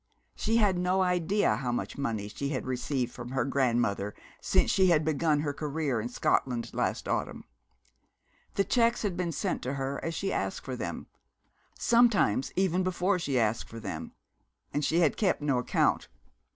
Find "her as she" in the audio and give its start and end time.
9.65-10.33